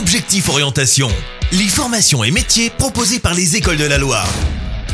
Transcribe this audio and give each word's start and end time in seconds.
Objectif 0.00 0.48
Orientation, 0.48 1.08
les 1.52 1.68
formations 1.68 2.24
et 2.24 2.30
métiers 2.30 2.70
proposés 2.70 3.18
par 3.18 3.34
les 3.34 3.56
écoles 3.56 3.76
de 3.76 3.84
la 3.84 3.98
Loire. 3.98 4.26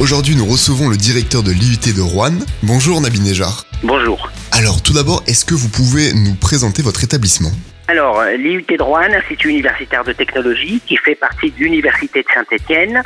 Aujourd'hui, 0.01 0.35
nous 0.35 0.47
recevons 0.47 0.89
le 0.89 0.97
directeur 0.97 1.45
de 1.45 1.53
l'IUT 1.53 1.95
de 1.95 2.01
Rouen. 2.01 2.33
Bonjour 2.65 3.01
Nabi 3.01 3.21
Nejar. 3.21 3.65
Bonjour. 3.85 4.29
Alors, 4.59 4.83
tout 4.83 4.95
d'abord, 4.95 5.23
est-ce 5.27 5.45
que 5.45 5.53
vous 5.53 5.69
pouvez 5.69 6.15
nous 6.15 6.35
présenter 6.35 6.81
votre 6.81 7.05
établissement 7.05 7.51
Alors, 7.89 8.23
l'IUT 8.39 8.65
de 8.67 8.83
Rouen, 8.83 9.13
Institut 9.13 9.51
universitaire 9.51 10.03
de 10.03 10.15
technologie, 10.15 10.81
qui 10.87 10.97
fait 10.97 11.15
partie 11.15 11.51
de 11.51 11.59
l'Université 11.59 12.23
de 12.23 12.29
Saint-Étienne, 12.33 13.03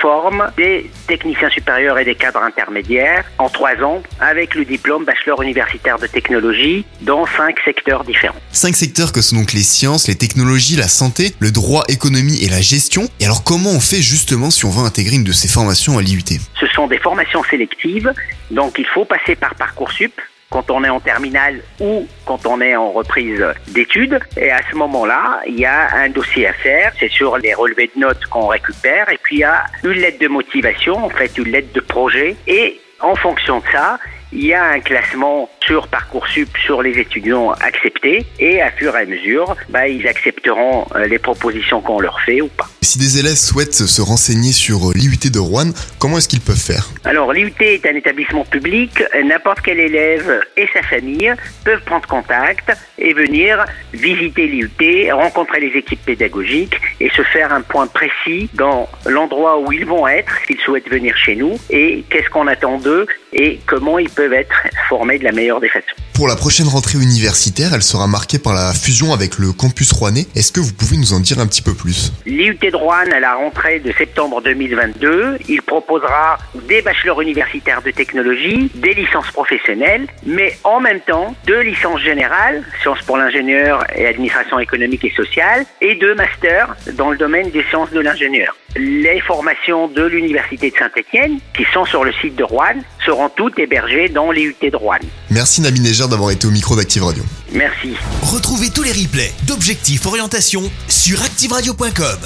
forme 0.00 0.50
des 0.56 0.90
techniciens 1.06 1.50
supérieurs 1.50 1.98
et 1.98 2.06
des 2.06 2.14
cadres 2.14 2.42
intermédiaires 2.42 3.26
en 3.36 3.50
trois 3.50 3.76
ans 3.82 4.02
avec 4.18 4.54
le 4.54 4.64
diplôme 4.64 5.04
bachelor 5.04 5.42
universitaire 5.42 5.98
de 5.98 6.06
technologie 6.06 6.86
dans 7.02 7.26
cinq 7.36 7.56
secteurs 7.66 8.02
différents. 8.04 8.40
Cinq 8.50 8.74
secteurs 8.74 9.12
que 9.12 9.20
sont 9.20 9.36
donc 9.36 9.52
les 9.52 9.62
sciences, 9.62 10.08
les 10.08 10.16
technologies, 10.16 10.76
la 10.76 10.88
santé, 10.88 11.34
le 11.38 11.50
droit, 11.50 11.84
économie 11.88 12.42
et 12.42 12.48
la 12.48 12.62
gestion. 12.62 13.10
Et 13.20 13.26
alors, 13.26 13.44
comment 13.44 13.72
on 13.72 13.80
fait 13.80 14.00
justement 14.00 14.50
si 14.50 14.64
on 14.64 14.70
veut 14.70 14.86
intégrer 14.86 15.16
une 15.16 15.24
de 15.24 15.32
ces 15.32 15.48
formations 15.48 15.98
à 15.98 16.00
l'IUT? 16.00 16.24
Ce 16.58 16.66
sont 16.68 16.86
des 16.86 16.98
formations 16.98 17.44
sélectives, 17.44 18.10
donc 18.50 18.76
il 18.78 18.86
faut 18.86 19.04
passer 19.04 19.36
par 19.36 19.54
Parcoursup 19.54 20.18
quand 20.54 20.70
on 20.70 20.84
est 20.84 20.88
en 20.88 21.00
terminale 21.00 21.62
ou 21.80 22.06
quand 22.26 22.46
on 22.46 22.60
est 22.60 22.76
en 22.76 22.92
reprise 22.92 23.44
d'études. 23.66 24.20
Et 24.36 24.52
à 24.52 24.60
ce 24.70 24.76
moment-là, 24.76 25.40
il 25.48 25.58
y 25.58 25.66
a 25.66 25.92
un 25.96 26.10
dossier 26.10 26.46
à 26.46 26.52
faire. 26.52 26.92
C'est 27.00 27.10
sur 27.10 27.36
les 27.38 27.54
relevés 27.54 27.90
de 27.92 28.00
notes 28.00 28.24
qu'on 28.26 28.46
récupère. 28.46 29.08
Et 29.10 29.18
puis 29.20 29.38
il 29.38 29.40
y 29.40 29.44
a 29.44 29.64
une 29.82 29.98
lettre 29.98 30.20
de 30.20 30.28
motivation, 30.28 30.94
en 31.04 31.10
fait 31.10 31.36
une 31.38 31.50
lettre 31.50 31.72
de 31.72 31.80
projet. 31.80 32.36
Et 32.46 32.80
en 33.00 33.16
fonction 33.16 33.58
de 33.58 33.64
ça, 33.72 33.98
il 34.34 34.46
y 34.46 34.54
a 34.54 34.64
un 34.64 34.80
classement 34.80 35.48
sur 35.64 35.88
Parcoursup 35.88 36.48
sur 36.64 36.82
les 36.82 36.98
étudiants 36.98 37.52
acceptés 37.52 38.26
et 38.38 38.60
à 38.60 38.70
fur 38.70 38.96
et 38.96 39.02
à 39.02 39.06
mesure, 39.06 39.56
bah, 39.68 39.88
ils 39.88 40.06
accepteront 40.06 40.86
euh, 40.94 41.06
les 41.06 41.18
propositions 41.18 41.80
qu'on 41.80 42.00
leur 42.00 42.20
fait 42.20 42.40
ou 42.40 42.48
pas. 42.48 42.66
Si 42.82 42.98
des 42.98 43.18
élèves 43.18 43.36
souhaitent 43.36 43.74
se 43.74 44.02
renseigner 44.02 44.52
sur 44.52 44.92
l'IUT 44.94 45.30
de 45.32 45.38
Rouen, 45.38 45.70
comment 45.98 46.18
est-ce 46.18 46.28
qu'ils 46.28 46.40
peuvent 46.40 46.56
faire? 46.56 46.90
Alors 47.04 47.32
l'IUT 47.32 47.54
est 47.60 47.86
un 47.86 47.94
établissement 47.94 48.44
public, 48.44 49.02
n'importe 49.24 49.60
quel 49.62 49.80
élève 49.80 50.40
et 50.56 50.68
sa 50.72 50.82
famille 50.82 51.32
peuvent 51.64 51.82
prendre 51.84 52.06
contact 52.06 52.72
et 52.98 53.14
venir 53.14 53.64
visiter 53.92 54.46
l'IUT, 54.46 55.12
rencontrer 55.12 55.60
les 55.60 55.78
équipes 55.78 56.04
pédagogiques 56.04 56.76
et 57.00 57.10
se 57.10 57.22
faire 57.22 57.52
un 57.52 57.62
point 57.62 57.86
précis 57.86 58.50
dans 58.54 58.88
l'endroit 59.06 59.58
où 59.58 59.72
ils 59.72 59.86
vont 59.86 60.06
être 60.06 60.32
s'ils 60.46 60.60
souhaitent 60.60 60.90
venir 60.90 61.16
chez 61.16 61.36
nous 61.36 61.58
et 61.70 62.04
qu'est-ce 62.10 62.30
qu'on 62.30 62.46
attend 62.46 62.78
d'eux 62.78 63.06
et 63.32 63.60
comment 63.66 63.98
ils 63.98 64.10
peuvent 64.10 64.23
être 64.32 64.54
formés 64.88 65.18
de 65.18 65.24
la 65.24 65.32
meilleure 65.32 65.60
des 65.60 65.68
façons. 65.68 65.86
Pour 66.14 66.28
la 66.28 66.36
prochaine 66.36 66.68
rentrée 66.68 66.96
universitaire, 66.98 67.74
elle 67.74 67.82
sera 67.82 68.06
marquée 68.06 68.38
par 68.38 68.54
la 68.54 68.72
fusion 68.72 69.12
avec 69.12 69.36
le 69.36 69.50
campus 69.50 69.90
rouennais. 69.90 70.26
Est-ce 70.36 70.52
que 70.52 70.60
vous 70.60 70.72
pouvez 70.72 70.96
nous 70.96 71.12
en 71.12 71.18
dire 71.18 71.40
un 71.40 71.46
petit 71.48 71.60
peu 71.60 71.74
plus? 71.74 72.12
L'IUT 72.24 72.56
de 72.62 72.76
Rouen, 72.76 73.10
à 73.12 73.18
la 73.18 73.34
rentrée 73.34 73.80
de 73.80 73.92
septembre 73.98 74.40
2022, 74.40 75.38
il 75.48 75.60
proposera 75.62 76.38
des 76.68 76.82
bachelors 76.82 77.20
universitaires 77.20 77.82
de 77.82 77.90
technologie, 77.90 78.70
des 78.76 78.94
licences 78.94 79.32
professionnelles, 79.32 80.06
mais 80.24 80.56
en 80.62 80.78
même 80.78 81.00
temps 81.00 81.34
deux 81.48 81.62
licences 81.62 82.00
générales, 82.00 82.62
sciences 82.80 83.02
pour 83.02 83.16
l'ingénieur 83.16 83.84
et 83.96 84.06
administration 84.06 84.60
économique 84.60 85.04
et 85.04 85.12
sociale, 85.16 85.66
et 85.80 85.96
deux 85.96 86.14
masters 86.14 86.76
dans 86.92 87.10
le 87.10 87.16
domaine 87.16 87.50
des 87.50 87.64
sciences 87.70 87.90
de 87.90 87.98
l'ingénieur. 87.98 88.56
Les 88.76 89.20
formations 89.20 89.88
de 89.88 90.02
l'Université 90.02 90.70
de 90.70 90.76
Saint-Étienne, 90.76 91.38
qui 91.56 91.64
sont 91.72 91.84
sur 91.84 92.04
le 92.04 92.12
site 92.14 92.36
de 92.36 92.44
Rouen, 92.44 92.74
seront 93.04 93.28
toutes 93.28 93.58
hébergées 93.58 94.08
dans 94.08 94.30
l'IUT 94.32 94.56
de 94.60 94.76
Rouen. 94.76 94.98
Merci 95.30 95.60
Nabi 95.60 95.80
D'avoir 96.08 96.32
été 96.32 96.46
au 96.46 96.50
micro 96.50 96.76
d'Active 96.76 97.02
Radio. 97.02 97.24
Merci. 97.52 97.94
Retrouvez 98.22 98.68
tous 98.68 98.82
les 98.82 98.92
replays 98.92 99.32
d'Objectif 99.46 100.04
Orientation 100.04 100.70
sur 100.88 101.22
activeradio.com. 101.22 102.18